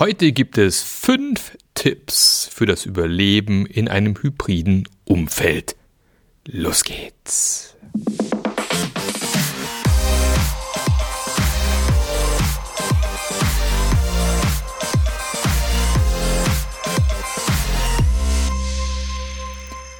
[0.00, 5.76] Heute gibt es fünf Tipps für das Überleben in einem hybriden Umfeld.
[6.46, 7.76] Los geht's!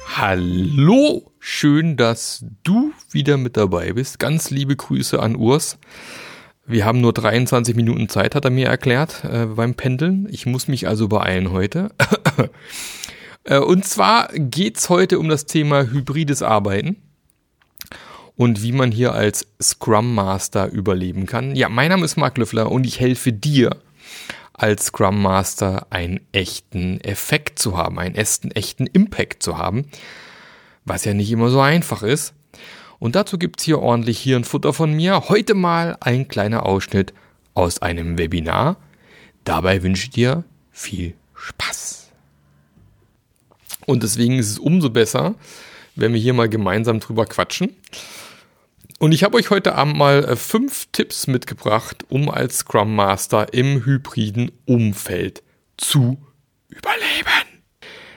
[0.07, 4.17] Hallo, schön, dass du wieder mit dabei bist.
[4.17, 5.77] Ganz liebe Grüße an Urs.
[6.71, 10.25] Wir haben nur 23 Minuten Zeit, hat er mir erklärt, äh, beim Pendeln.
[10.31, 11.89] Ich muss mich also beeilen heute.
[13.43, 16.95] äh, und zwar geht's heute um das Thema hybrides Arbeiten
[18.37, 21.57] und wie man hier als Scrum Master überleben kann.
[21.57, 23.75] Ja, mein Name ist Mark Löffler und ich helfe dir
[24.53, 29.87] als Scrum Master einen echten Effekt zu haben, einen echten, echten Impact zu haben,
[30.85, 32.33] was ja nicht immer so einfach ist.
[33.01, 35.27] Und dazu gibt's hier ordentlich Hirnfutter von mir.
[35.27, 37.15] Heute mal ein kleiner Ausschnitt
[37.55, 38.77] aus einem Webinar.
[39.43, 42.11] Dabei wünsche ich dir viel Spaß.
[43.87, 45.33] Und deswegen ist es umso besser,
[45.95, 47.75] wenn wir hier mal gemeinsam drüber quatschen.
[48.99, 53.51] Und ich habe euch heute Abend mal äh, fünf Tipps mitgebracht, um als Scrum Master
[53.51, 55.41] im hybriden Umfeld
[55.75, 56.23] zu
[56.69, 57.63] überleben.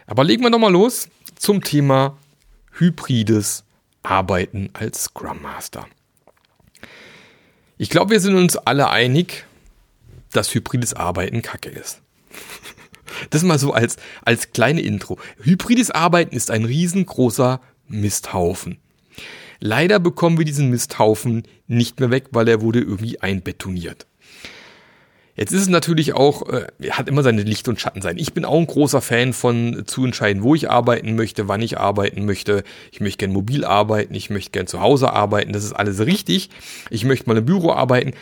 [0.07, 2.19] Aber legen wir doch mal los zum Thema
[2.73, 3.65] hybrides
[4.05, 5.87] Arbeiten als Scrum Master.
[7.77, 9.47] Ich glaube, wir sind uns alle einig,
[10.33, 12.01] dass hybrides Arbeiten kacke ist.
[13.31, 15.21] Das mal so als, als kleine Intro.
[15.41, 18.79] Hybrides Arbeiten ist ein riesengroßer Misthaufen.
[19.61, 24.07] Leider bekommen wir diesen Misthaufen nicht mehr weg, weil er wurde irgendwie einbetoniert.
[25.37, 28.19] Jetzt ist es natürlich auch, äh, hat immer seine Licht- und Schattenseiten.
[28.21, 31.79] Ich bin auch ein großer Fan von zu entscheiden, wo ich arbeiten möchte, wann ich
[31.79, 32.63] arbeiten möchte.
[32.93, 35.53] Ich möchte gern mobil arbeiten, ich möchte gern zu Hause arbeiten.
[35.53, 36.51] Das ist alles richtig.
[36.91, 38.13] Ich möchte mal im Büro arbeiten.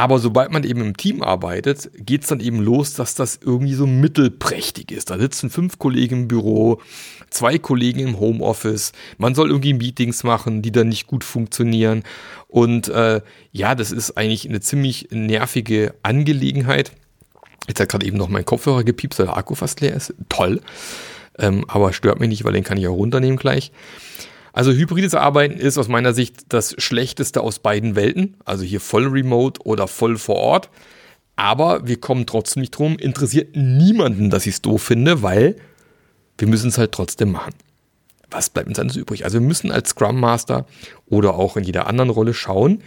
[0.00, 3.86] Aber sobald man eben im Team arbeitet, geht's dann eben los, dass das irgendwie so
[3.86, 5.10] mittelprächtig ist.
[5.10, 6.80] Da sitzen fünf Kollegen im Büro,
[7.28, 8.92] zwei Kollegen im Homeoffice.
[9.18, 12.02] Man soll irgendwie Meetings machen, die dann nicht gut funktionieren.
[12.48, 13.20] Und äh,
[13.52, 16.92] ja, das ist eigentlich eine ziemlich nervige Angelegenheit.
[17.68, 20.14] Jetzt hat gerade eben noch mein Kopfhörer gepiepst, weil der Akku fast leer ist.
[20.30, 20.62] Toll.
[21.38, 23.70] Ähm, aber stört mich nicht, weil den kann ich auch runternehmen gleich.
[24.52, 28.36] Also hybrides Arbeiten ist aus meiner Sicht das Schlechteste aus beiden Welten.
[28.44, 30.70] Also hier voll remote oder voll vor Ort.
[31.36, 32.98] Aber wir kommen trotzdem nicht drum.
[32.98, 35.56] Interessiert niemanden, dass ich es doof finde, weil
[36.38, 37.54] wir müssen es halt trotzdem machen.
[38.30, 39.24] Was bleibt uns alles übrig?
[39.24, 40.66] Also wir müssen als Scrum Master
[41.06, 42.82] oder auch in jeder anderen Rolle schauen,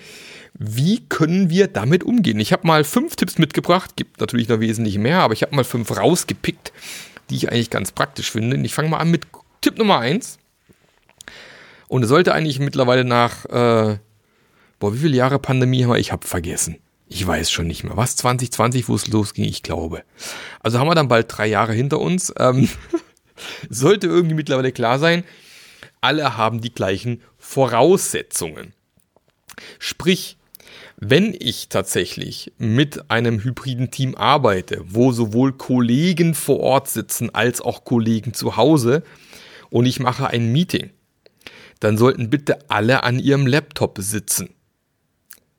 [0.53, 2.40] wie können wir damit umgehen.
[2.40, 5.63] Ich habe mal fünf Tipps mitgebracht, gibt natürlich noch wesentlich mehr, aber ich habe mal
[5.63, 6.72] fünf rausgepickt,
[7.30, 8.57] die ich eigentlich ganz praktisch finde.
[8.57, 9.24] Und ich fange mal an mit
[9.62, 10.38] Tipp Nummer eins.
[11.94, 14.00] Und es sollte eigentlich mittlerweile nach, äh,
[14.80, 16.00] boah, wie viele Jahre Pandemie haben wir?
[16.00, 16.78] Ich habe vergessen.
[17.08, 17.96] Ich weiß schon nicht mehr.
[17.96, 18.16] Was?
[18.16, 19.46] 2020, wo es losging?
[19.46, 20.02] Ich glaube.
[20.62, 22.34] Also haben wir dann bald drei Jahre hinter uns.
[22.40, 22.68] Ähm,
[23.70, 25.24] sollte irgendwie mittlerweile klar sein,
[26.02, 28.74] alle haben die gleichen Voraussetzungen.
[29.78, 30.38] Sprich,
[30.98, 37.62] wenn ich tatsächlich mit einem hybriden Team arbeite, wo sowohl Kollegen vor Ort sitzen als
[37.62, 39.04] auch Kollegen zu Hause
[39.70, 40.90] und ich mache ein Meeting,
[41.83, 44.49] dann sollten bitte alle an ihrem Laptop sitzen.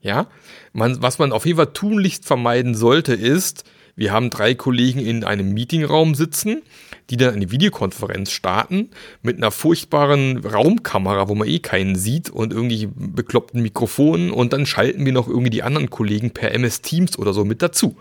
[0.01, 0.29] Ja,
[0.73, 3.65] man, was man auf jeden Fall tunlichst vermeiden sollte, ist,
[3.97, 6.63] wir haben drei Kollegen in einem Meetingraum sitzen,
[7.11, 8.91] die dann eine Videokonferenz starten
[9.23, 14.67] mit einer furchtbaren Raumkamera, wo man eh keinen sieht und irgendwie bekloppten Mikrofonen und dann
[14.67, 17.97] schalten wir noch irgendwie die anderen Kollegen per MS Teams oder so mit dazu.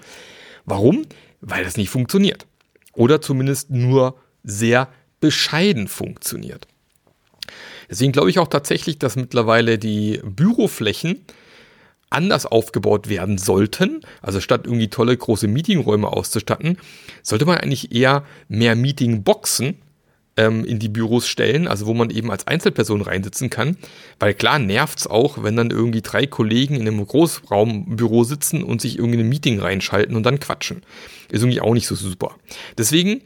[0.65, 1.03] Warum?
[1.41, 2.47] Weil das nicht funktioniert.
[2.93, 6.67] Oder zumindest nur sehr bescheiden funktioniert.
[7.93, 11.25] Deswegen glaube ich auch tatsächlich, dass mittlerweile die Büroflächen
[12.09, 14.01] anders aufgebaut werden sollten.
[14.19, 16.79] Also statt irgendwie tolle große Meetingräume auszustatten,
[17.21, 19.75] sollte man eigentlich eher mehr Meetingboxen
[20.37, 23.77] ähm, in die Büros stellen, also wo man eben als Einzelperson reinsitzen kann.
[24.17, 28.97] Weil klar nervt's auch, wenn dann irgendwie drei Kollegen in einem Großraumbüro sitzen und sich
[28.97, 30.81] irgendwie ein Meeting reinschalten und dann quatschen.
[31.29, 32.37] Ist irgendwie auch nicht so super.
[32.75, 33.21] Deswegen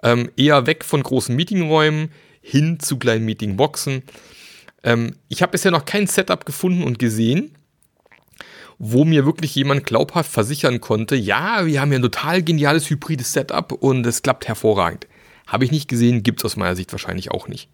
[0.00, 2.12] ähm, eher weg von großen Meetingräumen,
[2.42, 4.02] hin zu kleinen Meetingboxen.
[4.82, 7.52] Ähm, ich habe bisher noch kein Setup gefunden und gesehen,
[8.78, 13.32] wo mir wirklich jemand glaubhaft versichern konnte, ja, wir haben hier ein total geniales hybrides
[13.32, 15.06] Setup und es klappt hervorragend.
[15.46, 17.68] Habe ich nicht gesehen, gibt es aus meiner Sicht wahrscheinlich auch nicht.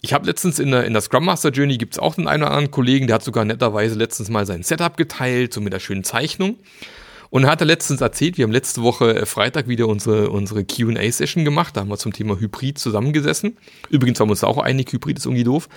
[0.00, 2.42] Ich habe letztens in der, in der Scrum Master Journey gibt es auch den einen
[2.42, 5.80] oder anderen Kollegen, der hat sogar netterweise letztens mal sein Setup geteilt, so mit der
[5.80, 6.56] schönen Zeichnung.
[7.30, 11.44] Und er hatte letztens erzählt, wir haben letzte Woche äh, Freitag wieder unsere, unsere QA-Session
[11.44, 11.76] gemacht.
[11.76, 13.56] Da haben wir zum Thema Hybrid zusammengesessen.
[13.90, 15.68] Übrigens waren wir uns auch einig, Hybrid ist irgendwie doof.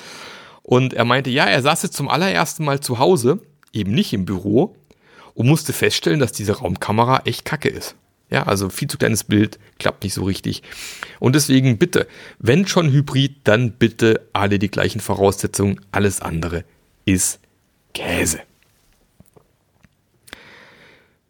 [0.63, 3.39] Und er meinte, ja, er saß jetzt zum allerersten Mal zu Hause,
[3.73, 4.75] eben nicht im Büro,
[5.33, 7.95] und musste feststellen, dass diese Raumkamera echt kacke ist.
[8.29, 10.63] Ja, also viel zu kleines Bild, klappt nicht so richtig.
[11.19, 12.07] Und deswegen bitte,
[12.39, 15.81] wenn schon Hybrid, dann bitte alle die gleichen Voraussetzungen.
[15.91, 16.63] Alles andere
[17.05, 17.39] ist
[17.93, 18.39] Käse.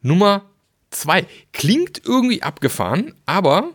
[0.02, 0.50] Nummer
[0.90, 1.26] zwei.
[1.54, 3.72] Klingt irgendwie abgefahren, aber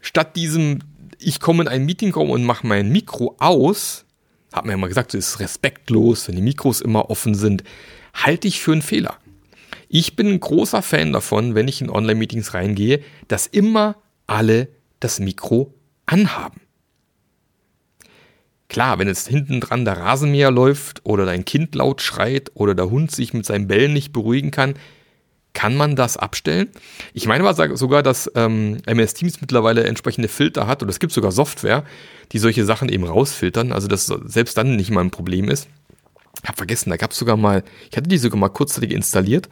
[0.00, 0.80] statt diesem,
[1.18, 4.04] ich komme in einen Meetingraum und mache mein Mikro aus,
[4.52, 7.64] hat man ja mal gesagt, es ist respektlos, wenn die Mikros immer offen sind,
[8.14, 9.18] halte ich für einen Fehler.
[9.88, 13.96] Ich bin ein großer Fan davon, wenn ich in Online-Meetings reingehe, dass immer
[14.26, 14.68] alle
[15.00, 15.74] das Mikro
[16.06, 16.60] anhaben.
[18.68, 22.90] Klar, wenn jetzt hinten dran der Rasenmäher läuft oder dein Kind laut schreit oder der
[22.90, 24.74] Hund sich mit seinem Bellen nicht beruhigen kann,
[25.54, 26.68] kann man das abstellen?
[27.14, 31.12] Ich meine aber sogar, dass ähm, MS Teams mittlerweile entsprechende Filter hat oder es gibt
[31.12, 31.84] sogar Software,
[32.32, 35.68] die solche Sachen eben rausfiltern, also dass selbst dann nicht mal ein Problem ist.
[36.42, 39.48] Ich habe vergessen, da gab es sogar mal, ich hatte die sogar mal kurzzeitig installiert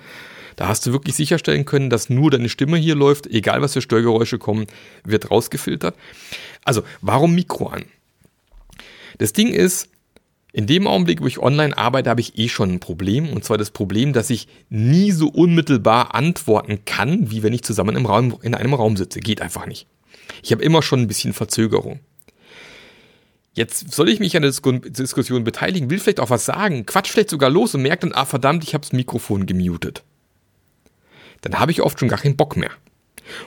[0.57, 3.81] da hast du wirklich sicherstellen können, dass nur deine Stimme hier läuft, egal was für
[3.83, 4.67] Störgeräusche kommen,
[5.05, 5.97] wird rausgefiltert.
[6.65, 7.85] Also, warum Mikro an?
[9.19, 9.89] Das Ding ist,
[10.53, 13.31] in dem Augenblick, wo ich online arbeite, habe ich eh schon ein Problem.
[13.31, 17.97] Und zwar das Problem, dass ich nie so unmittelbar antworten kann, wie wenn ich zusammen
[17.97, 19.21] im Raum, in einem Raum sitze.
[19.21, 19.87] Geht einfach nicht.
[20.43, 22.01] Ich habe immer schon ein bisschen Verzögerung.
[23.55, 27.31] Jetzt soll ich mich an der Diskussion beteiligen, will vielleicht auch was sagen, quatsch vielleicht
[27.31, 30.03] sogar los und merkt dann, ah verdammt, ich habe das Mikrofon gemutet
[31.43, 32.71] dann habe ich oft schon gar keinen Bock mehr.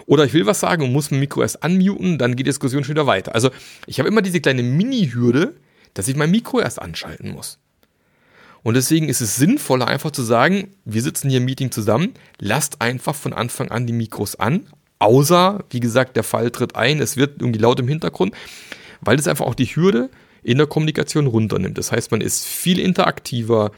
[0.06, 2.84] Oder ich will was sagen und muss mein Mikro erst unmuten, dann geht die Diskussion
[2.84, 3.34] schon wieder weiter.
[3.34, 3.50] Also
[3.88, 5.56] ich habe immer diese kleine Mini-Hürde,
[5.96, 7.58] dass ich mein Mikro erst anschalten muss.
[8.62, 12.82] Und deswegen ist es sinnvoller, einfach zu sagen, wir sitzen hier im Meeting zusammen, lasst
[12.82, 14.68] einfach von Anfang an die Mikros an,
[15.00, 18.34] außer, wie gesagt, der Fall tritt ein, es wird irgendwie laut im Hintergrund,
[19.02, 20.10] weil das einfach auch die Hürde
[20.42, 21.78] in der Kommunikation runternimmt.
[21.78, 23.72] Das heißt, man ist viel interaktiver,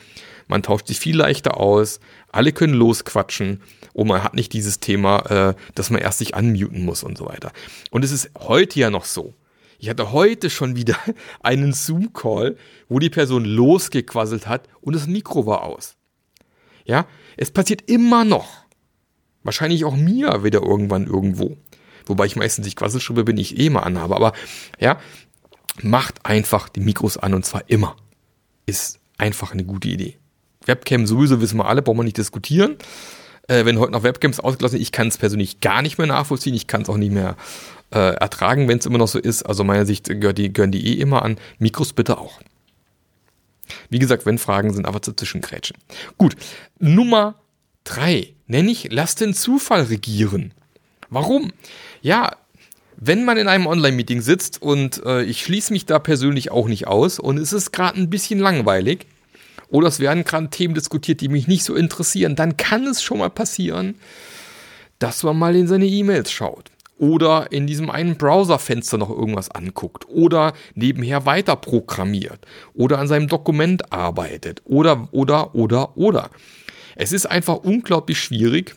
[0.48, 2.00] man tauscht sich viel leichter aus,
[2.32, 3.62] alle können losquatschen
[3.94, 7.26] und man hat nicht dieses Thema, äh, dass man erst sich unmuten muss und so
[7.26, 7.52] weiter.
[7.92, 9.34] Und es ist heute ja noch so.
[9.80, 10.98] Ich hatte heute schon wieder
[11.42, 12.58] einen Zoom-Call,
[12.90, 15.96] wo die Person losgequasselt hat und das Mikro war aus.
[16.86, 18.48] Ja, es passiert immer noch.
[19.44, 21.58] Wahrscheinlich auch mir wieder irgendwann irgendwo.
[22.06, 24.16] Wobei ich meistens nicht Quasselschrippe bin, ich eh mal anhabe.
[24.16, 24.34] Aber
[24.80, 25.00] ja,
[25.82, 27.96] macht einfach die Mikros an und zwar immer.
[28.66, 30.18] Ist einfach eine gute Idee.
[30.66, 32.78] Webcam sowieso wissen wir alle, brauchen wir nicht diskutieren.
[33.48, 36.54] Äh, wenn heute noch Webcams ausgelassen sind, ich kann es persönlich gar nicht mehr nachvollziehen,
[36.54, 37.38] ich kann es auch nicht mehr
[37.92, 39.44] äh, ertragen, wenn es immer noch so ist.
[39.44, 41.38] Also meiner Sicht gehören die, gehören die eh immer an.
[41.60, 42.40] Mikros bitte auch.
[43.90, 45.78] Wie gesagt, wenn Fragen sind, einfach dazwischen grätschen.
[46.18, 46.36] Gut,
[46.80, 47.36] Nummer
[47.84, 50.54] drei nenne ich, lass den Zufall regieren.
[51.10, 51.52] Warum?
[52.02, 52.36] Ja,
[52.98, 56.88] wenn man in einem Online-Meeting sitzt und äh, ich schließe mich da persönlich auch nicht
[56.88, 59.06] aus und es ist gerade ein bisschen langweilig,
[59.70, 63.18] oder es werden gerade Themen diskutiert, die mich nicht so interessieren, dann kann es schon
[63.20, 63.96] mal passieren,
[64.98, 70.06] dass man mal in seine E-Mails schaut oder in diesem einen Browserfenster noch irgendwas anguckt
[70.10, 72.40] oder nebenher weiter programmiert
[72.74, 76.30] oder an seinem Dokument arbeitet oder oder oder oder.
[76.96, 78.76] Es ist einfach unglaublich schwierig,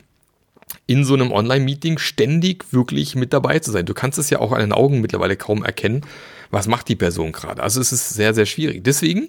[0.87, 3.87] in so einem Online-Meeting ständig wirklich mit dabei zu sein.
[3.87, 6.03] Du kannst es ja auch an den Augen mittlerweile kaum erkennen,
[6.51, 7.63] was macht die Person gerade.
[7.63, 8.85] Also es ist sehr, sehr schwierig.
[8.85, 9.29] Deswegen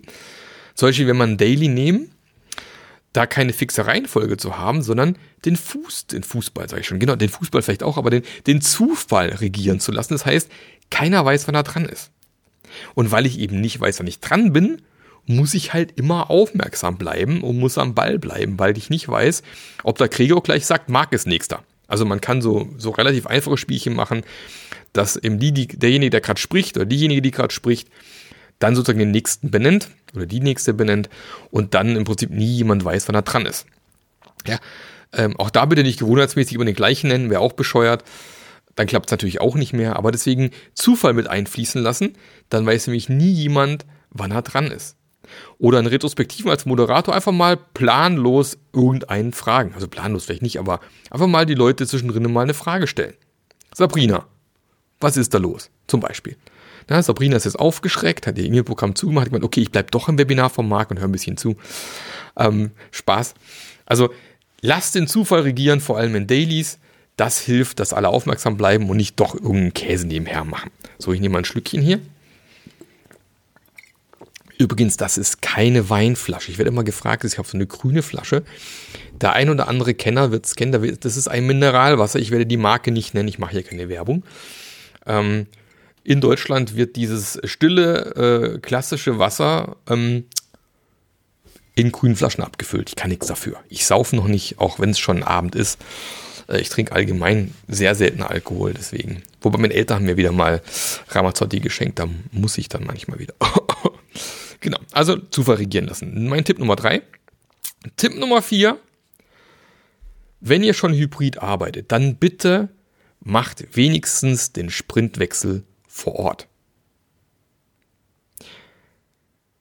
[0.76, 2.12] zum Beispiel, wenn man Daily nehmen,
[3.14, 7.16] da keine fixe Reihenfolge zu haben, sondern den Fuß, den Fußball, sage ich schon, genau,
[7.16, 10.14] den Fußball vielleicht auch, aber den, den Zufall regieren zu lassen.
[10.14, 10.50] Das heißt,
[10.90, 12.12] keiner weiß, wann er dran ist.
[12.96, 14.82] Und weil ich eben nicht weiß, wann ich dran bin,
[15.26, 19.44] muss ich halt immer aufmerksam bleiben und muss am Ball bleiben, weil ich nicht weiß,
[19.84, 21.64] ob der Krieger gleich sagt, mag es nächster.
[21.88, 24.24] Also man kann so, so relativ einfache Spielchen machen,
[24.94, 27.90] dass eben die, die derjenige, der gerade spricht, oder diejenige, die gerade spricht,
[28.62, 31.10] dann sozusagen den nächsten benennt oder die nächste benennt
[31.50, 33.66] und dann im Prinzip nie jemand weiß, wann er dran ist.
[34.46, 34.60] Ja,
[35.14, 38.04] ähm, auch da bitte nicht gewohnheitsmäßig über den gleichen nennen, wäre auch bescheuert.
[38.76, 42.14] Dann klappt es natürlich auch nicht mehr, aber deswegen Zufall mit einfließen lassen,
[42.50, 44.96] dann weiß nämlich nie jemand, wann er dran ist.
[45.58, 49.74] Oder in Retrospektiven als Moderator einfach mal planlos irgendeinen fragen.
[49.74, 53.14] Also planlos vielleicht nicht, aber einfach mal die Leute zwischendrin mal eine Frage stellen.
[53.74, 54.26] Sabrina,
[55.00, 55.70] was ist da los?
[55.88, 56.36] Zum Beispiel.
[56.92, 60.10] Na, Sabrina ist jetzt aufgeschreckt, hat ihr E-Mail-Programm zugemacht, hat gemeint, okay, ich bleibe doch
[60.10, 61.56] im Webinar vom Marc und höre ein bisschen zu.
[62.36, 63.34] Ähm, Spaß.
[63.86, 64.10] Also
[64.60, 66.80] lasst den Zufall regieren, vor allem in Dailies.
[67.16, 70.70] Das hilft, dass alle aufmerksam bleiben und nicht doch irgendeinen Käse nebenher machen.
[70.98, 72.02] So, ich nehme mal ein Schlückchen hier.
[74.58, 76.52] Übrigens, das ist keine Weinflasche.
[76.52, 78.44] Ich werde immer gefragt, ich habe so eine grüne Flasche.
[79.14, 80.98] Der ein oder andere Kenner wird es kennen.
[81.00, 82.20] Das ist ein Mineralwasser.
[82.20, 83.30] Ich werde die Marke nicht nennen.
[83.30, 84.24] Ich mache hier keine Werbung.
[85.06, 85.48] Ähm,
[86.04, 90.26] in Deutschland wird dieses stille, äh, klassische Wasser ähm,
[91.76, 92.90] in grünen Flaschen abgefüllt.
[92.90, 93.58] Ich kann nichts dafür.
[93.70, 95.80] Ich saufe noch nicht, auch wenn es schon Abend ist.
[96.48, 99.24] Äh, ich trinke allgemein sehr selten Alkohol, deswegen.
[99.42, 100.62] Wobei meine Eltern haben mir wieder mal
[101.10, 103.36] Ramazzotti geschenkt, da muss ich dann manchmal wieder.
[104.60, 106.28] genau, also Zufall regieren lassen.
[106.28, 107.02] Mein Tipp Nummer drei.
[107.98, 108.80] Tipp Nummer vier.
[110.40, 112.70] Wenn ihr schon hybrid arbeitet, dann bitte
[113.24, 116.48] macht wenigstens den Sprintwechsel vor Ort.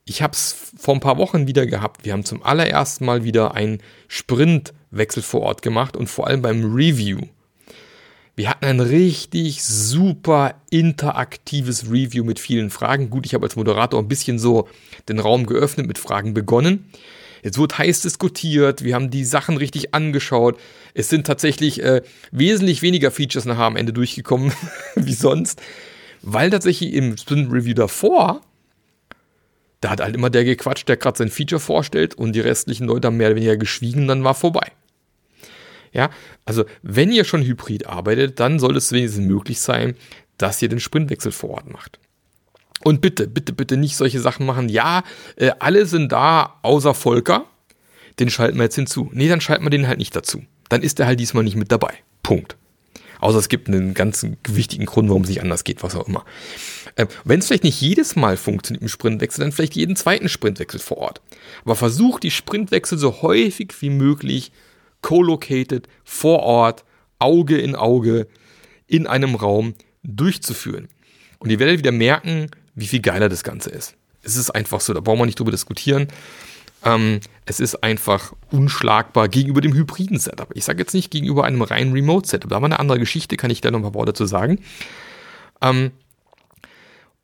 [0.05, 2.05] Ich habe es vor ein paar Wochen wieder gehabt.
[2.05, 6.75] Wir haben zum allerersten Mal wieder einen Sprintwechsel vor Ort gemacht und vor allem beim
[6.75, 7.21] Review.
[8.37, 13.11] Wir hatten ein richtig super interaktives Review mit vielen Fragen.
[13.11, 14.69] Gut, ich habe als Moderator ein bisschen so
[15.09, 16.91] den Raum geöffnet, mit Fragen begonnen.
[17.43, 20.59] Jetzt wurde heiß diskutiert, wir haben die Sachen richtig angeschaut.
[20.95, 24.53] Es sind tatsächlich äh, wesentlich weniger Features nachher am Ende durchgekommen
[24.95, 25.61] wie sonst,
[26.23, 28.43] weil tatsächlich im Sprint Review davor,
[29.81, 33.09] da hat halt immer der gequatscht, der gerade sein Feature vorstellt und die restlichen Leute
[33.09, 34.73] haben mehr oder weniger geschwiegen, dann war vorbei.
[35.93, 36.11] Ja,
[36.45, 39.97] also wenn ihr schon hybrid arbeitet, dann soll es wenigstens möglich sein,
[40.39, 41.99] dass ihr den Sprintwechsel vor Ort macht.
[42.83, 44.69] Und bitte, bitte, bitte nicht solche Sachen machen.
[44.69, 45.03] Ja,
[45.37, 47.45] äh, alle sind da, außer Volker.
[48.19, 49.11] Den schalten wir jetzt hinzu.
[49.13, 50.45] Nee, dann schalten wir den halt nicht dazu.
[50.69, 51.95] Dann ist er halt diesmal nicht mit dabei.
[52.23, 52.57] Punkt.
[53.21, 56.25] Außer es gibt einen ganz wichtigen Grund, warum es nicht anders geht, was auch immer.
[56.97, 60.81] Äh, Wenn es vielleicht nicht jedes Mal funktioniert im Sprintwechsel, dann vielleicht jeden zweiten Sprintwechsel
[60.81, 61.21] vor Ort.
[61.65, 64.53] Aber versucht die Sprintwechsel so häufig wie möglich
[65.03, 66.85] co-located, vor Ort,
[67.19, 68.27] Auge in Auge,
[68.87, 70.89] in einem Raum durchzuführen.
[71.39, 73.95] Und ihr werdet wieder merken, wie viel geiler das Ganze ist.
[74.23, 76.09] Es ist einfach so, da brauchen wir nicht drüber diskutieren.
[76.85, 80.51] Ähm, es ist einfach unschlagbar gegenüber dem hybriden Setup.
[80.55, 82.49] Ich sage jetzt nicht gegenüber einem reinen Remote-Setup.
[82.49, 84.61] Da haben wir eine andere Geschichte, kann ich da noch ein paar Worte zu sagen.
[85.61, 85.91] Ähm,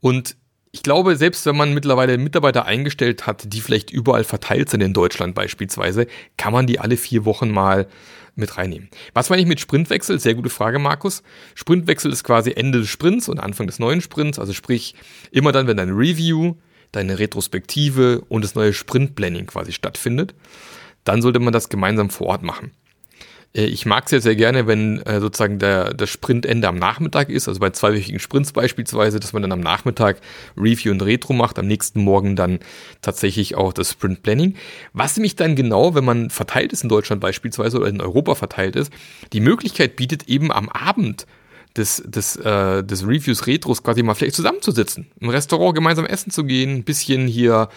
[0.00, 0.36] und
[0.72, 4.92] ich glaube, selbst wenn man mittlerweile Mitarbeiter eingestellt hat, die vielleicht überall verteilt sind in
[4.92, 7.86] Deutschland beispielsweise, kann man die alle vier Wochen mal
[8.34, 8.90] mit reinnehmen.
[9.14, 10.20] Was meine ich mit Sprintwechsel?
[10.20, 11.22] Sehr gute Frage, Markus.
[11.54, 14.38] Sprintwechsel ist quasi Ende des Sprints und Anfang des neuen Sprints.
[14.38, 14.94] Also sprich,
[15.30, 16.56] immer dann, wenn dein Review,
[16.92, 20.34] deine Retrospektive und das neue Sprint-Planning quasi stattfindet,
[21.04, 22.72] dann sollte man das gemeinsam vor Ort machen.
[23.56, 27.30] Äh, ich mag es ja sehr gerne, wenn äh, sozusagen der, das Sprintende am Nachmittag
[27.30, 30.20] ist, also bei zweiwöchigen Sprints beispielsweise, dass man dann am Nachmittag
[30.56, 32.60] Review und Retro macht, am nächsten Morgen dann
[33.00, 34.56] tatsächlich auch das Sprint Planning.
[34.92, 38.76] Was nämlich dann genau, wenn man verteilt ist in Deutschland beispielsweise oder in Europa verteilt
[38.76, 38.92] ist,
[39.32, 41.26] die Möglichkeit bietet, eben am Abend
[41.76, 46.44] des, des, äh, des Reviews Retros quasi mal vielleicht zusammenzusitzen, im Restaurant gemeinsam essen zu
[46.44, 47.68] gehen, ein bisschen hier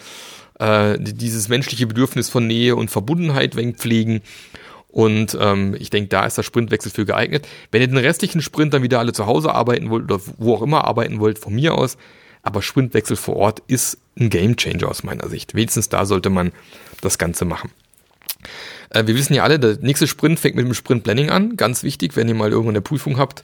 [0.58, 4.22] äh, dieses menschliche Bedürfnis von Nähe und Verbundenheit pflegen
[4.90, 7.46] und ähm, ich denke, da ist der Sprintwechsel für geeignet.
[7.70, 10.62] Wenn ihr den restlichen Sprint dann wieder alle zu Hause arbeiten wollt oder wo auch
[10.62, 11.96] immer arbeiten wollt, von mir aus,
[12.42, 15.54] aber Sprintwechsel vor Ort ist ein Gamechanger aus meiner Sicht.
[15.54, 16.52] Wenigstens da sollte man
[17.02, 17.70] das Ganze machen.
[18.90, 21.56] Äh, wir wissen ja alle, der nächste Sprint fängt mit dem Sprint Planning an.
[21.56, 23.42] Ganz wichtig, wenn ihr mal irgendwann eine Prüfung habt,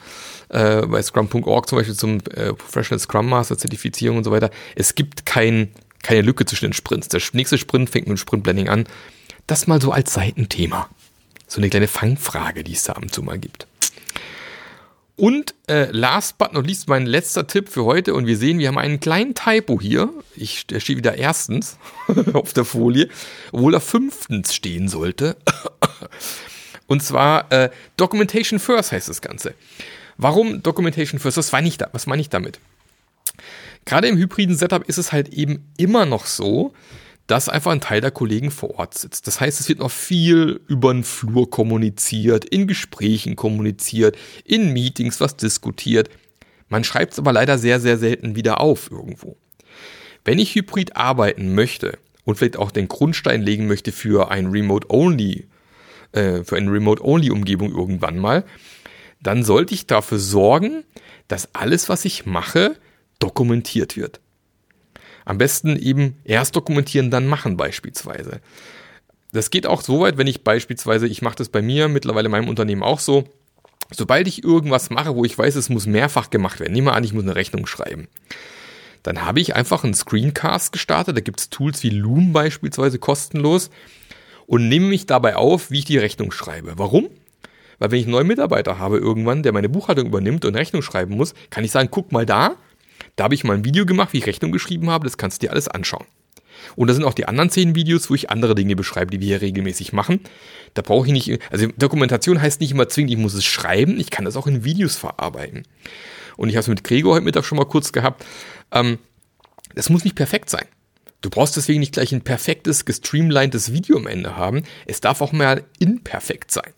[0.48, 4.50] äh, bei Scrum.org zum Beispiel zum äh, Professional Scrum Master Zertifizierung und so weiter.
[4.74, 5.68] Es gibt kein,
[6.02, 7.08] keine Lücke zwischen den Sprints.
[7.08, 8.84] Der nächste Sprint fängt mit dem Sprint Planning an.
[9.46, 10.88] Das mal so als Seitenthema.
[11.46, 13.66] So eine kleine Fangfrage, die es da ab und zu mal gibt.
[15.16, 18.14] Und äh, last but not least mein letzter Tipp für heute.
[18.14, 20.11] Und wir sehen, wir haben einen kleinen Typo hier.
[20.37, 21.78] Ich, der steht wieder erstens
[22.35, 23.08] auf der Folie,
[23.50, 25.37] obwohl er fünftens stehen sollte.
[26.87, 29.54] Und zwar äh, Documentation First heißt das Ganze.
[30.18, 31.38] Warum Documentation First?
[31.38, 32.61] Was meine ich, da, was meine ich damit?
[33.87, 36.75] Gerade im hybriden Setup ist es halt eben immer noch so,
[37.26, 39.26] dass einfach ein Teil der Kollegen vor Ort sitzt.
[39.26, 45.21] Das heißt, es wird noch viel über den Flur kommuniziert, in Gesprächen kommuniziert, in Meetings
[45.21, 46.09] was diskutiert.
[46.68, 49.37] Man schreibt es aber leider sehr, sehr selten wieder auf irgendwo.
[50.25, 55.47] Wenn ich hybrid arbeiten möchte und vielleicht auch den Grundstein legen möchte für ein Remote-Only,
[56.12, 58.45] äh, für eine Remote-Only-Umgebung irgendwann mal,
[59.21, 60.85] dann sollte ich dafür sorgen,
[61.28, 62.76] dass alles, was ich mache,
[63.18, 64.21] dokumentiert wird.
[65.26, 68.40] Am besten eben erst dokumentieren, dann machen beispielsweise.
[69.33, 72.30] Das geht auch so weit, wenn ich beispielsweise, ich mache das bei mir mittlerweile in
[72.30, 73.25] meinem Unternehmen auch so,
[73.90, 77.04] sobald ich irgendwas mache, wo ich weiß, es muss mehrfach gemacht werden, nehmen wir an,
[77.04, 78.06] ich muss eine Rechnung schreiben,
[79.02, 83.71] dann habe ich einfach einen Screencast gestartet, da gibt es Tools wie Loom beispielsweise kostenlos
[84.47, 86.75] und nehme mich dabei auf, wie ich die Rechnung schreibe.
[86.76, 87.09] Warum?
[87.80, 91.16] Weil wenn ich einen neuen Mitarbeiter habe irgendwann, der meine Buchhaltung übernimmt und Rechnung schreiben
[91.16, 92.56] muss, kann ich sagen, guck mal da,
[93.16, 95.46] da habe ich mal ein Video gemacht, wie ich Rechnung geschrieben habe, das kannst du
[95.46, 96.06] dir alles anschauen.
[96.74, 99.28] Und da sind auch die anderen zehn Videos, wo ich andere Dinge beschreibe, die wir
[99.28, 100.20] hier regelmäßig machen.
[100.74, 104.10] Da brauche ich nicht, also Dokumentation heißt nicht immer zwingend, ich muss es schreiben, ich
[104.10, 105.64] kann das auch in Videos verarbeiten.
[106.36, 108.24] Und ich habe es mit Gregor heute Mittag schon mal kurz gehabt.
[108.72, 108.98] Ähm,
[109.74, 110.64] das muss nicht perfekt sein.
[111.22, 114.64] Du brauchst deswegen nicht gleich ein perfektes, gestreamlinedes Video am Ende haben.
[114.86, 116.72] Es darf auch mal imperfekt sein.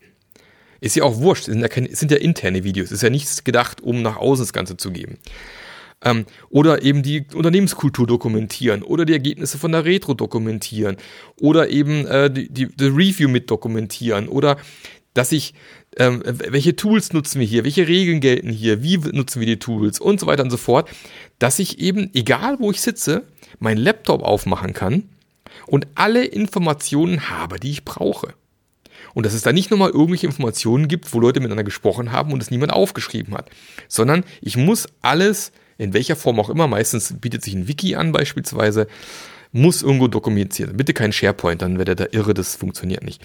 [0.80, 2.92] Ist ja auch wurscht, sind ja, keine, sind ja interne Videos.
[2.92, 5.18] Ist ja nichts gedacht, um nach außen das Ganze zu geben.
[6.04, 10.96] Ähm, oder eben die Unternehmenskultur dokumentieren oder die Ergebnisse von der Retro dokumentieren
[11.40, 14.58] oder eben äh, die, die, die Review mit dokumentieren oder
[15.18, 15.54] dass ich,
[15.96, 19.98] ähm, welche Tools nutzen wir hier, welche Regeln gelten hier, wie nutzen wir die Tools
[19.98, 20.88] und so weiter und so fort,
[21.40, 23.24] dass ich eben, egal wo ich sitze,
[23.58, 25.08] meinen Laptop aufmachen kann
[25.66, 28.34] und alle Informationen habe, die ich brauche.
[29.14, 32.42] Und dass es da nicht nochmal irgendwelche Informationen gibt, wo Leute miteinander gesprochen haben und
[32.42, 33.50] es niemand aufgeschrieben hat,
[33.88, 38.12] sondern ich muss alles in welcher Form auch immer, meistens bietet sich ein Wiki an
[38.12, 38.88] beispielsweise,
[39.52, 40.76] muss irgendwo dokumentiert.
[40.76, 43.22] Bitte kein SharePoint, dann wäre der da irre, das funktioniert nicht.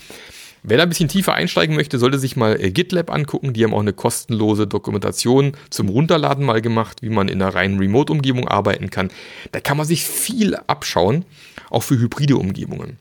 [0.65, 3.51] Wer da ein bisschen tiefer einsteigen möchte, sollte sich mal äh, GitLab angucken.
[3.51, 7.79] Die haben auch eine kostenlose Dokumentation zum Runterladen mal gemacht, wie man in einer reinen
[7.79, 9.11] Remote-Umgebung arbeiten kann.
[9.51, 11.25] Da kann man sich viel abschauen,
[11.69, 12.97] auch für hybride Umgebungen.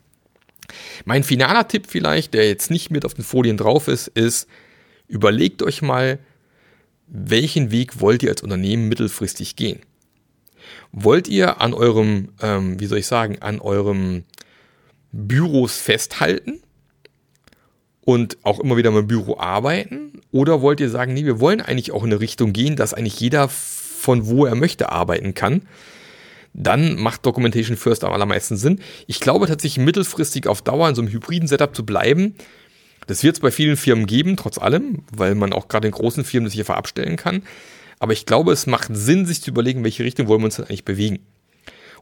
[1.05, 4.49] Mein finaler Tipp vielleicht, der jetzt nicht mit auf den Folien drauf ist, ist,
[5.07, 6.19] überlegt euch mal,
[7.15, 9.79] welchen Weg wollt ihr als Unternehmen mittelfristig gehen?
[10.91, 14.23] Wollt ihr an eurem, ähm, wie soll ich sagen, an eurem
[15.11, 16.63] Büros festhalten
[18.01, 20.21] und auch immer wieder im Büro arbeiten?
[20.31, 23.19] Oder wollt ihr sagen, nee, wir wollen eigentlich auch in eine Richtung gehen, dass eigentlich
[23.19, 25.61] jeder von wo er möchte arbeiten kann?
[26.55, 28.79] Dann macht Documentation First am allermeisten Sinn.
[29.05, 32.35] Ich glaube tatsächlich mittelfristig auf Dauer in so einem hybriden Setup zu bleiben,
[33.07, 36.23] das wird es bei vielen Firmen geben, trotz allem, weil man auch gerade in großen
[36.23, 37.43] Firmen das hier verabstellen kann.
[37.99, 40.65] Aber ich glaube, es macht Sinn, sich zu überlegen, welche Richtung wollen wir uns denn
[40.65, 41.19] eigentlich bewegen.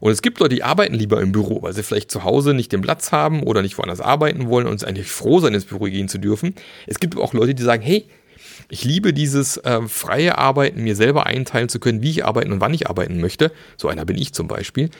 [0.00, 2.72] Und es gibt Leute, die arbeiten lieber im Büro, weil sie vielleicht zu Hause nicht
[2.72, 6.08] den Platz haben oder nicht woanders arbeiten wollen und eigentlich froh sein, ins Büro gehen
[6.08, 6.56] zu dürfen.
[6.88, 8.06] Es gibt auch Leute, die sagen, hey,
[8.68, 12.60] ich liebe dieses äh, freie Arbeiten, mir selber einteilen zu können, wie ich arbeiten und
[12.60, 13.52] wann ich arbeiten möchte.
[13.76, 14.90] So einer bin ich zum Beispiel.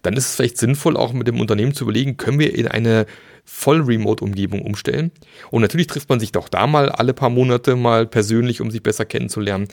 [0.00, 3.04] Dann ist es vielleicht sinnvoll, auch mit dem Unternehmen zu überlegen, können wir in eine
[3.48, 5.10] Voll-Remote-Umgebung umstellen.
[5.50, 8.82] Und natürlich trifft man sich doch da mal alle paar Monate mal persönlich, um sich
[8.82, 9.68] besser kennenzulernen.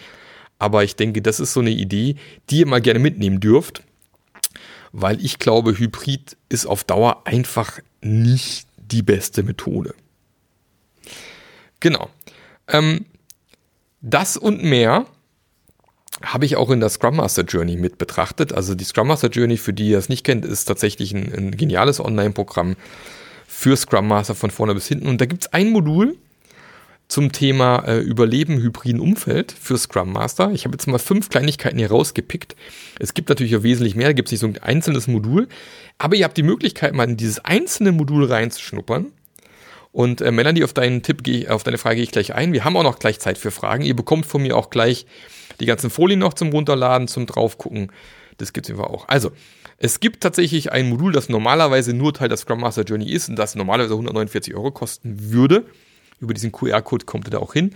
[0.57, 2.15] Aber ich denke, das ist so eine Idee,
[2.49, 3.83] die ihr mal gerne mitnehmen dürft,
[4.93, 9.93] weil ich glaube, Hybrid ist auf Dauer einfach nicht die beste Methode.
[11.81, 12.09] Genau.
[12.69, 13.05] Ähm,
[14.01, 15.05] das und mehr
[16.23, 18.53] habe ich auch in der Scrum Master Journey mit betrachtet.
[18.53, 21.51] Also die Scrum Master Journey, für die ihr es nicht kennt, ist tatsächlich ein, ein
[21.51, 22.77] geniales Online-Programm,
[23.47, 25.07] für Scrum Master von vorne bis hinten.
[25.07, 26.17] Und da gibt es ein Modul
[27.07, 30.51] zum Thema äh, Überleben hybriden Umfeld für Scrum Master.
[30.51, 32.55] Ich habe jetzt mal fünf Kleinigkeiten hier rausgepickt.
[32.99, 35.47] Es gibt natürlich auch wesentlich mehr, da gibt es nicht so ein einzelnes Modul,
[35.97, 39.07] aber ihr habt die Möglichkeit, mal in dieses einzelne Modul reinzuschnuppern.
[39.91, 42.51] Und äh, Melanie, auf deinen Tipp gehe auf deine Frage gehe ich gleich ein.
[42.51, 43.85] Wir haben auch noch gleich Zeit für Fragen.
[43.85, 45.05] Ihr bekommt von mir auch gleich
[45.61, 47.91] die ganzen Folien noch zum Runterladen, zum draufgucken.
[48.37, 49.07] Das gibt es auch.
[49.07, 49.31] Also,
[49.85, 53.35] es gibt tatsächlich ein Modul, das normalerweise nur Teil der Scrum Master Journey ist und
[53.35, 55.65] das normalerweise 149 Euro kosten würde.
[56.19, 57.75] Über diesen QR-Code kommt ihr da auch hin.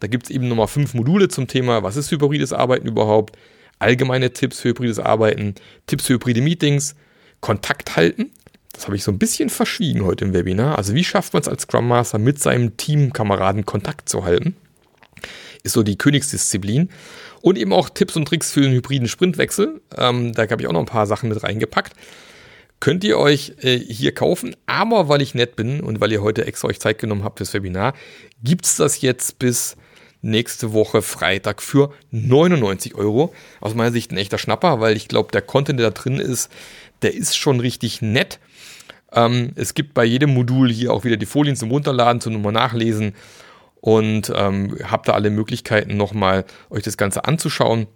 [0.00, 3.36] Da gibt es eben nochmal fünf Module zum Thema, was ist hybrides Arbeiten überhaupt,
[3.78, 5.54] allgemeine Tipps für hybrides Arbeiten,
[5.86, 6.94] Tipps für hybride Meetings,
[7.40, 8.30] Kontakt halten.
[8.72, 10.78] Das habe ich so ein bisschen verschwiegen heute im Webinar.
[10.78, 14.56] Also wie schafft man es als Scrum Master mit seinem Teamkameraden Kontakt zu halten?
[15.64, 16.90] Ist so die Königsdisziplin.
[17.40, 19.80] Und eben auch Tipps und Tricks für den hybriden Sprintwechsel.
[19.96, 21.94] Ähm, da habe ich auch noch ein paar Sachen mit reingepackt.
[22.80, 26.46] Könnt ihr euch äh, hier kaufen, aber weil ich nett bin und weil ihr heute
[26.46, 27.94] extra euch Zeit genommen habt fürs Webinar,
[28.42, 29.76] gibt es das jetzt bis
[30.20, 33.32] nächste Woche Freitag für 99 Euro.
[33.60, 36.50] Aus meiner Sicht ein echter Schnapper, weil ich glaube, der Content, der da drin ist,
[37.02, 38.38] der ist schon richtig nett.
[39.12, 42.52] Ähm, es gibt bei jedem Modul hier auch wieder die Folien zum Runterladen, zum nochmal
[42.52, 43.14] nachlesen
[43.84, 47.86] und ähm, habt da alle Möglichkeiten nochmal euch das Ganze anzuschauen.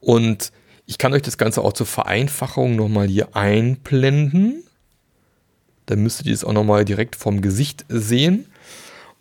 [0.00, 0.50] Und
[0.84, 4.64] ich kann euch das Ganze auch zur Vereinfachung nochmal hier einblenden.
[5.86, 8.46] Dann müsstet ihr es auch nochmal direkt vom Gesicht sehen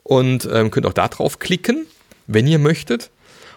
[0.02, 1.86] und ähm, könnt auch da drauf klicken,
[2.26, 3.12] wenn ihr möchtet.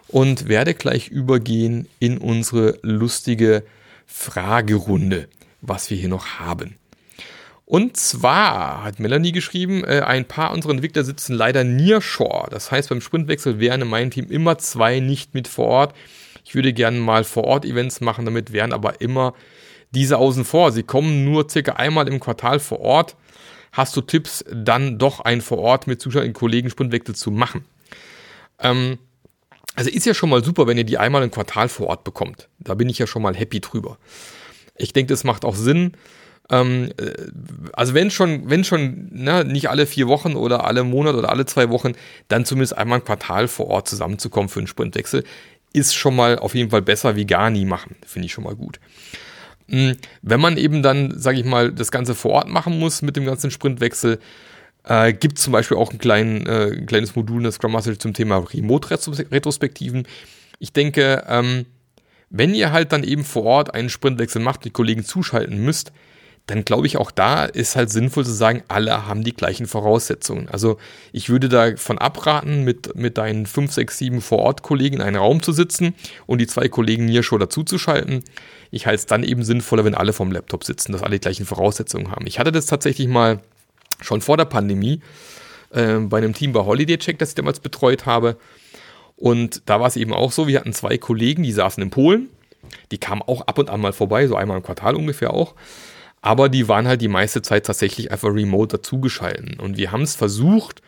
[0.08, 3.62] Und werde gleich übergehen in unsere lustige
[4.04, 5.28] Fragerunde,
[5.62, 6.76] was wir hier noch haben.
[7.66, 12.48] Und zwar hat Melanie geschrieben, äh, ein paar unserer Entwickler sitzen leider nearshore.
[12.48, 15.94] Das heißt, beim Sprintwechsel wären in meinem Team immer zwei nicht mit vor Ort.
[16.44, 19.34] Ich würde gerne mal vor Ort Events machen, damit wären aber immer
[19.90, 20.70] diese außen vor.
[20.70, 23.16] Sie kommen nur circa einmal im Quartal vor Ort.
[23.72, 27.64] Hast du Tipps, dann doch ein vor Ort mit Zuschauern, Kollegen Sprintwechsel zu machen?
[28.60, 28.98] Ähm,
[29.74, 32.48] also ist ja schon mal super, wenn ihr die einmal im Quartal vor Ort bekommt.
[32.60, 33.98] Da bin ich ja schon mal happy drüber.
[34.76, 35.96] Ich denke, das macht auch Sinn
[36.50, 37.12] ähm, äh,
[37.72, 41.46] also wenn schon, wenn schon, ne, nicht alle vier Wochen oder alle Monate oder alle
[41.46, 41.92] zwei Wochen,
[42.28, 45.24] dann zumindest einmal ein Quartal vor Ort zusammenzukommen für einen Sprintwechsel,
[45.72, 47.96] ist schon mal auf jeden Fall besser wie gar nie machen.
[48.06, 48.80] Finde ich schon mal gut.
[49.68, 53.16] hm, wenn man eben dann, sage ich mal, das Ganze vor Ort machen muss mit
[53.16, 54.20] dem ganzen Sprintwechsel,
[54.84, 57.98] äh, gibt zum Beispiel auch ein, klein, äh, ein kleines Modul in der Scrum Master
[57.98, 60.06] zum Thema Remote-Retrospektiven.
[60.60, 61.66] Ich denke, ähm,
[62.30, 65.92] wenn ihr halt dann eben vor Ort einen Sprintwechsel macht, die Kollegen zuschalten müsst,
[66.46, 70.48] dann glaube ich auch da ist halt sinnvoll zu sagen, alle haben die gleichen Voraussetzungen.
[70.48, 70.78] Also
[71.12, 75.52] ich würde davon abraten, mit, mit deinen 5, 6, 7 Vor-Ort-Kollegen in einem Raum zu
[75.52, 75.94] sitzen
[76.26, 78.22] und die zwei Kollegen hier schon dazuzuschalten.
[78.70, 81.46] Ich halte es dann eben sinnvoller, wenn alle vom Laptop sitzen, dass alle die gleichen
[81.46, 82.26] Voraussetzungen haben.
[82.28, 83.40] Ich hatte das tatsächlich mal
[84.00, 85.00] schon vor der Pandemie
[85.70, 88.36] äh, bei einem Team bei Holiday Check, das ich damals betreut habe.
[89.16, 92.28] Und da war es eben auch so, wir hatten zwei Kollegen, die saßen in Polen.
[92.90, 95.54] Die kamen auch ab und an mal vorbei, so einmal im Quartal ungefähr auch.
[96.26, 99.60] Aber die waren halt die meiste Zeit tatsächlich einfach remote dazugeschalten.
[99.60, 100.82] Und wir haben es versucht,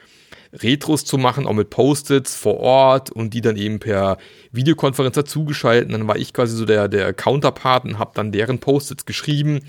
[0.52, 4.18] Retros zu machen, auch mit Post-its vor Ort und die dann eben per
[4.50, 5.92] Videokonferenz dazugeschalten.
[5.92, 9.60] Dann war ich quasi so der, der Counterpart und habe dann deren Post-its geschrieben.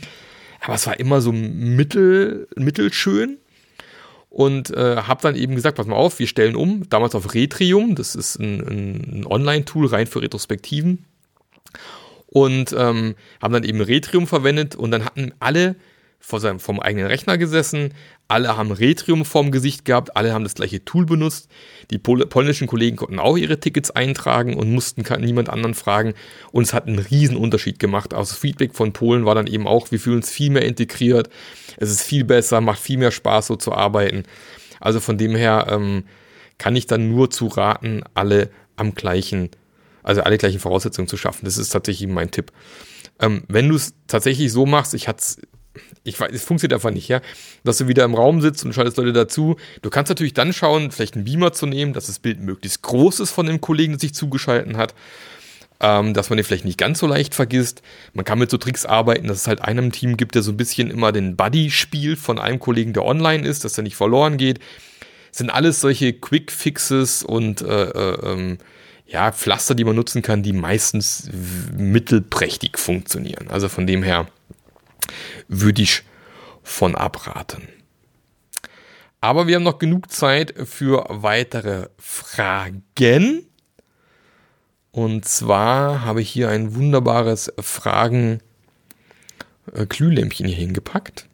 [0.62, 3.38] Aber es war immer so mittel, mittelschön
[4.32, 7.94] und äh, habe dann eben gesagt, pass mal auf, wir stellen um, damals auf Retrium,
[7.94, 11.06] das ist ein, ein, Online-Tool rein für Retrospektiven
[12.32, 15.76] und ähm, haben dann eben Retrium verwendet und dann hatten alle
[16.20, 17.94] vor seinem, vom eigenen Rechner gesessen,
[18.28, 21.50] alle haben Retrium vorm Gesicht gehabt, alle haben das gleiche Tool benutzt.
[21.90, 26.14] Die Pol polnischen Kollegen konnten auch ihre Tickets eintragen und mussten niemand anderen fragen.
[26.52, 28.14] Und es hat einen riesen Unterschied gemacht.
[28.14, 31.30] Also Feedback von Polen war dann eben auch, wir fühlen uns viel mehr integriert,
[31.78, 34.24] es ist viel besser, macht viel mehr Spaß so zu arbeiten.
[34.80, 36.04] Also von dem her ähm,
[36.58, 39.50] kann ich dann nur zu raten, alle am gleichen,
[40.04, 41.46] also alle gleichen Voraussetzungen zu schaffen.
[41.46, 42.52] Das ist tatsächlich mein Tipp.
[43.20, 45.38] Ähm, wenn du es tatsächlich so machst, ich hatte es
[46.04, 47.22] ich weiß, es funktioniert einfach nicht, ja.
[47.64, 49.56] Dass du wieder im Raum sitzt und schaltest Leute dazu.
[49.82, 53.20] Du kannst natürlich dann schauen, vielleicht einen Beamer zu nehmen, dass das Bild möglichst groß
[53.20, 54.94] ist von dem Kollegen, der sich zugeschalten hat.
[55.82, 57.82] Ähm, dass man den vielleicht nicht ganz so leicht vergisst.
[58.14, 60.58] Man kann mit so Tricks arbeiten, dass es halt einem Team gibt, der so ein
[60.58, 64.36] bisschen immer den Buddy spielt von einem Kollegen, der online ist, dass er nicht verloren
[64.36, 64.60] geht.
[65.30, 68.58] Das sind alles solche Quick Fixes und äh, äh, ähm,
[69.10, 71.32] ja, Pflaster, die man nutzen kann, die meistens
[71.76, 73.48] mittelprächtig funktionieren.
[73.50, 74.28] Also von dem her
[75.48, 76.04] würde ich
[76.62, 77.68] von abraten.
[79.20, 83.48] Aber wir haben noch genug Zeit für weitere Fragen.
[84.92, 91.26] Und zwar habe ich hier ein wunderbares Fragen-Glühlämpchen hier hingepackt.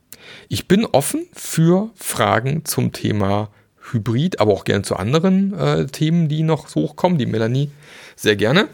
[0.47, 3.49] Ich bin offen für Fragen zum Thema
[3.91, 7.17] Hybrid, aber auch gerne zu anderen äh, Themen, die noch hochkommen.
[7.17, 7.69] Die Melanie
[8.15, 8.67] sehr gerne.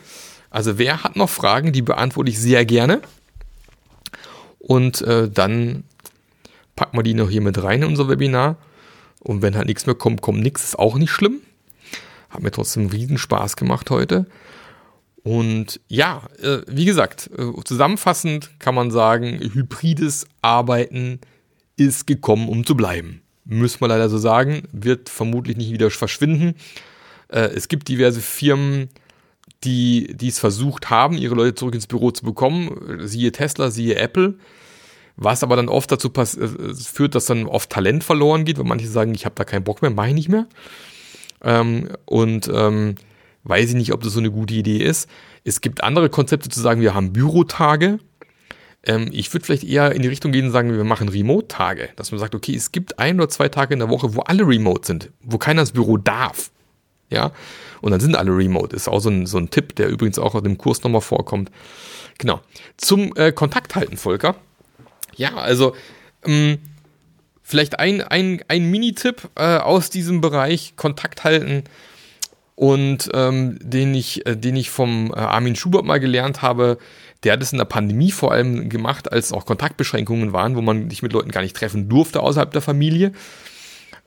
[0.49, 3.01] Also wer hat noch Fragen, die beantworte ich sehr gerne.
[4.59, 5.83] Und äh, dann
[6.75, 8.57] packen wir die noch hier mit rein in unser Webinar.
[9.19, 11.41] Und wenn halt nichts mehr kommt, kommt nichts, ist auch nicht schlimm.
[12.29, 14.25] Hat mir trotzdem riesen Spaß gemacht heute.
[15.23, 21.19] Und ja, äh, wie gesagt, äh, zusammenfassend kann man sagen, hybrides Arbeiten
[21.75, 23.21] ist gekommen, um zu bleiben.
[23.53, 26.55] Müssen wir leider so sagen, wird vermutlich nicht wieder verschwinden.
[27.27, 28.87] Äh, es gibt diverse Firmen,
[29.65, 33.01] die, es versucht haben, ihre Leute zurück ins Büro zu bekommen.
[33.01, 34.35] Siehe Tesla, siehe Apple.
[35.17, 38.87] Was aber dann oft dazu äh, führt, dass dann oft Talent verloren geht, weil manche
[38.87, 40.47] sagen, ich habe da keinen Bock mehr, mache ich nicht mehr.
[41.43, 42.95] Ähm, und ähm,
[43.43, 45.09] weiß ich nicht, ob das so eine gute Idee ist.
[45.43, 47.99] Es gibt andere Konzepte zu sagen, wir haben Bürotage.
[48.83, 51.89] Ähm, ich würde vielleicht eher in die Richtung gehen und sagen, wir machen Remote-Tage.
[51.95, 54.47] Dass man sagt, okay, es gibt ein oder zwei Tage in der Woche, wo alle
[54.47, 56.51] remote sind, wo keiner ins Büro darf.
[57.09, 57.31] Ja,
[57.81, 58.75] und dann sind alle remote.
[58.75, 61.51] Ist auch so ein, so ein Tipp, der übrigens auch auf dem Kurs nochmal vorkommt.
[62.17, 62.39] Genau.
[62.77, 64.35] Zum äh, Kontakt halten, Volker.
[65.15, 65.75] Ja, also
[66.23, 66.59] ähm,
[67.43, 71.65] vielleicht ein, ein, ein Mini-Tipp äh, aus diesem Bereich Kontakt halten
[72.55, 76.77] und ähm, den, ich, äh, den ich vom äh, Armin Schubert mal gelernt habe.
[77.23, 80.89] Der hat es in der Pandemie vor allem gemacht, als auch Kontaktbeschränkungen waren, wo man
[80.89, 83.11] sich mit Leuten gar nicht treffen durfte außerhalb der Familie.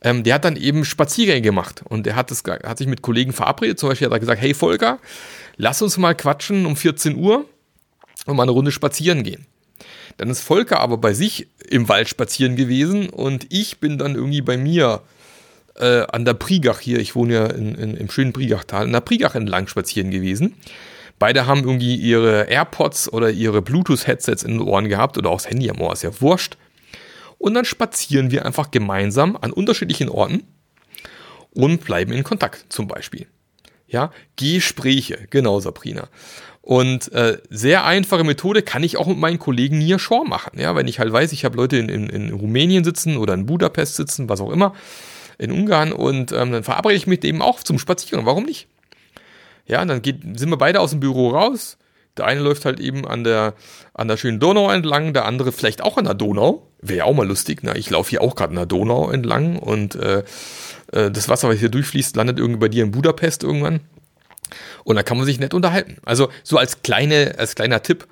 [0.03, 3.79] Ähm, der hat dann eben Spaziergänge gemacht und er hat, hat sich mit Kollegen verabredet.
[3.79, 4.99] Zum Beispiel hat er gesagt, hey Volker,
[5.57, 7.47] lass uns mal quatschen um 14 Uhr
[8.27, 9.47] und mal eine Runde spazieren gehen.
[10.17, 14.43] Dann ist Volker aber bei sich im Wald spazieren gewesen und ich bin dann irgendwie
[14.43, 15.03] bei mir
[15.77, 19.01] äh, an der Prigach hier, ich wohne ja in, in, im schönen Prigachtal, an der
[19.01, 20.55] Prigach entlang spazieren gewesen.
[21.19, 25.49] Beide haben irgendwie ihre AirPods oder ihre Bluetooth-Headsets in den Ohren gehabt oder auch das
[25.49, 26.57] Handy am Ohr, ist ja wurscht
[27.45, 30.45] und dann spazieren wir einfach gemeinsam an unterschiedlichen Orten
[31.55, 33.27] und bleiben in Kontakt zum Beispiel.
[33.87, 36.09] Ja, Gespräche, genau Sabrina.
[36.63, 40.59] Und äh, sehr einfache Methode kann ich auch mit meinen Kollegen Nia Shore machen.
[40.59, 43.45] Ja, wenn ich halt weiß, ich habe Leute in, in, in Rumänien sitzen oder in
[43.45, 44.75] Budapest sitzen, was auch immer,
[45.37, 48.25] in Ungarn und ähm, dann verabrede ich mich dem auch zum Spazieren.
[48.25, 48.69] Warum nicht?
[49.67, 51.79] Ja, dann geht, sind wir beide aus dem Büro raus,
[52.17, 53.55] Der eine läuft halt eben an der,
[53.93, 56.71] an der schönen Donau entlang, der andere vielleicht auch an der Donau.
[56.81, 57.77] Wäre ja auch mal lustig, ne?
[57.77, 60.23] Ich laufe hier auch gerade an der Donau entlang und äh,
[60.93, 63.81] äh, das Wasser, was hier durchfließt, landet irgendwie bei dir in Budapest irgendwann.
[64.85, 65.97] Und da kann man sich nett unterhalten.
[66.05, 68.07] Also so als kleine, als kleiner Tipp,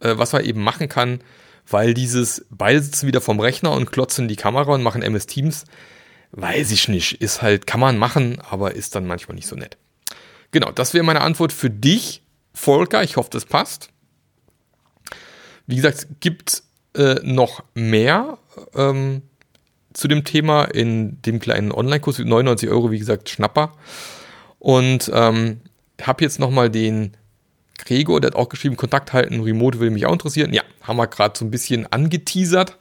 [0.00, 1.20] äh, was man eben machen kann,
[1.66, 5.64] weil dieses, beide sitzen wieder vom Rechner und klotzen die Kamera und machen MS Teams,
[6.32, 7.20] weiß ich nicht.
[7.20, 9.76] Ist halt, kann man machen, aber ist dann manchmal nicht so nett.
[10.50, 12.22] Genau, das wäre meine Antwort für dich,
[12.54, 13.02] Volker.
[13.02, 13.90] Ich hoffe, das passt.
[15.66, 16.62] Wie gesagt, gibt
[16.94, 18.38] äh, noch mehr
[18.74, 19.22] ähm,
[19.92, 22.18] zu dem Thema in dem kleinen Online-Kurs.
[22.18, 23.72] 99 Euro, wie gesagt, Schnapper.
[24.58, 25.60] Und ähm,
[26.02, 27.16] habe jetzt nochmal den
[27.78, 30.52] Gregor, der hat auch geschrieben, Kontakt halten, Remote will mich auch interessieren.
[30.52, 32.76] Ja, haben wir gerade so ein bisschen angeteasert.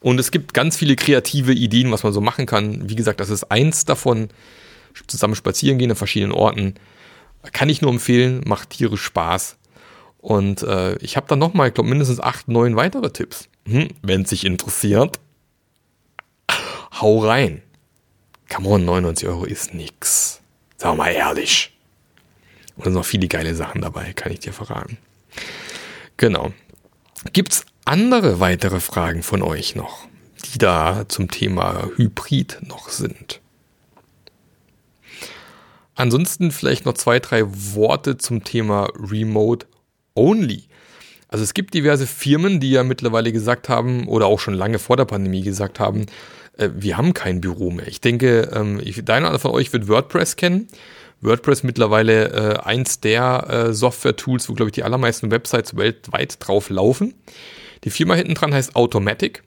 [0.00, 2.88] Und es gibt ganz viele kreative Ideen, was man so machen kann.
[2.88, 4.28] Wie gesagt, das ist eins davon.
[5.06, 6.74] Zusammen spazieren gehen an verschiedenen Orten.
[7.52, 9.56] Kann ich nur empfehlen, macht tierisch Spaß.
[10.18, 13.48] Und äh, ich habe dann nochmal, ich glaube, mindestens acht, neun weitere Tipps.
[13.66, 15.20] Hm, Wenn es sich interessiert,
[17.00, 17.62] hau rein.
[18.48, 20.40] Come on, 99 Euro ist nix.
[20.76, 21.72] Sag mal ehrlich.
[22.76, 24.98] Und da sind noch viele geile Sachen dabei, kann ich dir verraten.
[26.16, 26.52] Genau.
[27.32, 30.06] Gibt's andere weitere Fragen von euch noch,
[30.52, 33.40] die da zum Thema Hybrid noch sind?
[35.94, 39.66] Ansonsten vielleicht noch zwei, drei Worte zum Thema Remote
[40.14, 40.64] Only.
[41.28, 44.96] Also es gibt diverse Firmen, die ja mittlerweile gesagt haben oder auch schon lange vor
[44.96, 46.06] der Pandemie gesagt haben,
[46.56, 47.88] äh, wir haben kein Büro mehr.
[47.88, 50.68] Ich denke, ähm, deiner von euch wird WordPress kennen.
[51.20, 56.70] WordPress mittlerweile äh, eins der äh, Software-Tools, wo, glaube ich, die allermeisten Websites weltweit drauf
[56.70, 57.14] laufen.
[57.84, 59.42] Die Firma hinten dran heißt Automatic.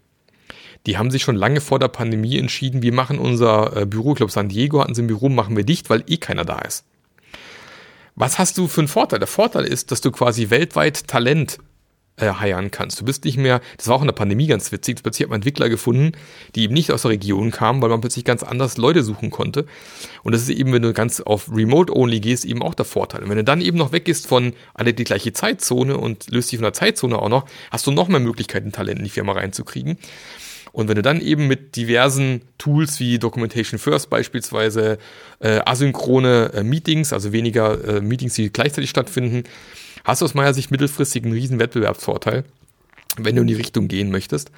[0.88, 4.18] Die haben sich schon lange vor der Pandemie entschieden, wir machen unser äh, Büro, ich
[4.18, 6.86] glaube San Diego hatten sie im Büro, machen wir dicht, weil eh keiner da ist.
[8.16, 9.20] Was hast du für einen Vorteil?
[9.20, 11.60] Der Vorteil ist, dass du quasi weltweit Talent
[12.16, 12.32] äh,
[12.72, 13.00] kannst.
[13.00, 15.38] Du bist nicht mehr, das war auch in der Pandemie ganz witzig, plötzlich hat man
[15.38, 16.14] Entwickler gefunden,
[16.56, 19.66] die eben nicht aus der Region kamen, weil man plötzlich ganz anders Leute suchen konnte.
[20.24, 23.24] Und das ist eben, wenn du ganz auf Remote-Only gehst, eben auch der Vorteil.
[23.24, 26.58] Und wenn du dann eben noch weggehst von alle die gleiche Zeitzone und löst dich
[26.58, 29.98] von der Zeitzone auch noch, hast du noch mehr Möglichkeiten, Talent in die Firma reinzukriegen.
[30.72, 34.98] Und wenn du dann eben mit diversen Tools wie Documentation First beispielsweise,
[35.40, 39.44] äh, asynchrone äh, Meetings, also weniger äh, Meetings, die gleichzeitig stattfinden,
[40.04, 42.44] hast du aus meiner Sicht mittelfristig einen riesen Wettbewerbsvorteil,
[43.18, 44.52] wenn du in die Richtung gehen möchtest.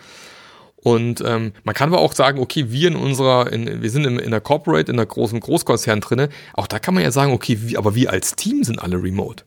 [0.81, 4.17] Und ähm, man kann aber auch sagen, okay, wir in unserer, in, wir sind in,
[4.17, 6.29] in der Corporate, in der großen Großkonzern drinne.
[6.53, 9.43] Auch da kann man ja sagen, okay, wie, aber wir als Team sind alle remote.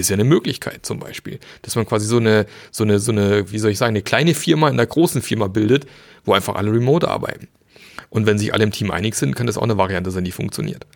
[0.00, 3.50] Ist ja eine Möglichkeit zum Beispiel, dass man quasi so eine, so eine, so eine,
[3.50, 5.86] wie soll ich sagen, eine kleine Firma in der großen Firma bildet,
[6.24, 7.48] wo einfach alle remote arbeiten.
[8.10, 10.32] Und wenn sich alle im Team einig sind, kann das auch eine Variante sein, die
[10.32, 10.86] funktioniert.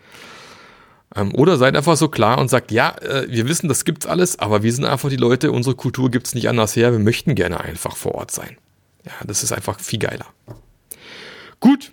[1.14, 4.38] Ähm, oder seid einfach so klar und sagt, ja, äh, wir wissen, das gibt's alles,
[4.38, 7.60] aber wir sind einfach die Leute, unsere Kultur gibt's nicht anders her, wir möchten gerne
[7.60, 8.56] einfach vor Ort sein.
[9.04, 10.26] Ja, das ist einfach viel geiler.
[11.60, 11.92] Gut,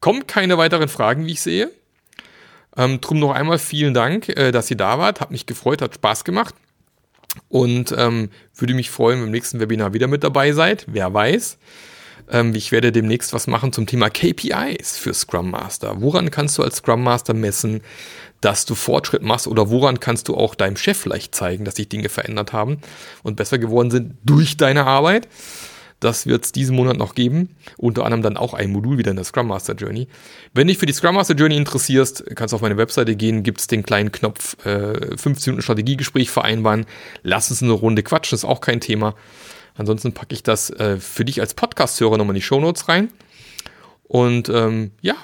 [0.00, 1.70] kommen keine weiteren Fragen, wie ich sehe.
[2.76, 5.20] Ähm, drum noch einmal vielen Dank, äh, dass ihr da wart.
[5.20, 6.54] Hat mich gefreut, hat Spaß gemacht.
[7.48, 10.84] Und ähm, würde mich freuen, wenn im nächsten Webinar wieder mit dabei seid.
[10.88, 11.58] Wer weiß.
[12.30, 16.00] Ähm, ich werde demnächst was machen zum Thema KPIs für Scrum Master.
[16.00, 17.82] Woran kannst du als Scrum Master messen,
[18.40, 21.88] dass du Fortschritt machst oder woran kannst du auch deinem Chef vielleicht zeigen, dass sich
[21.88, 22.78] Dinge verändert haben
[23.22, 25.28] und besser geworden sind durch deine Arbeit?
[26.00, 27.56] Das wird es diesen Monat noch geben.
[27.78, 30.08] Unter anderem dann auch ein Modul wieder in der Scrum Master Journey.
[30.52, 33.60] Wenn dich für die Scrum Master Journey interessierst, kannst du auf meine Webseite gehen, gibt
[33.60, 36.84] es den kleinen Knopf äh, 15 Minuten Strategiegespräch vereinbaren.
[37.22, 39.14] Lass uns eine Runde quatschen, ist auch kein Thema.
[39.74, 43.10] Ansonsten packe ich das äh, für dich als Podcast-Hörer nochmal in die Show Notes rein.
[44.04, 45.16] Und ähm, ja,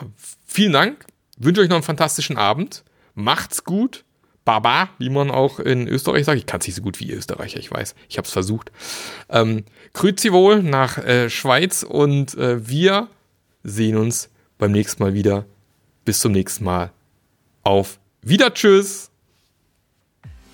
[0.47, 1.05] vielen Dank.
[1.39, 2.85] Wünsche euch noch einen fantastischen Abend.
[3.15, 4.05] Macht's gut.
[4.45, 6.39] Baba, wie man auch in Österreich sagt.
[6.39, 7.95] Ich kann es nicht so gut wie Österreicher, ich weiß.
[8.09, 8.73] Ich habe es versucht.
[9.29, 13.09] Ähm, Grüezi wohl nach äh, Schweiz und äh, wir
[13.63, 15.45] sehen uns beim nächsten Mal wieder.
[16.05, 16.91] Bis zum nächsten Mal.
[17.63, 18.53] Auf Wieder.
[18.55, 19.11] Tschüss.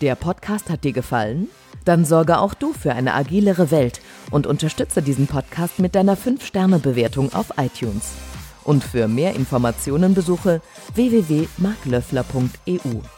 [0.01, 1.49] Der Podcast hat dir gefallen?
[1.85, 7.33] Dann sorge auch du für eine agilere Welt und unterstütze diesen Podcast mit deiner 5-Sterne-Bewertung
[7.33, 8.13] auf iTunes.
[8.65, 10.61] Und für mehr Informationen besuche
[10.95, 13.18] www.marklöffler.eu.